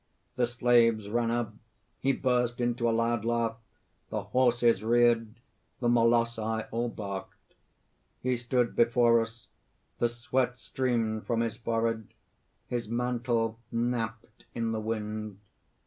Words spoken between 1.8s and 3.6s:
he burst into a loud laugh.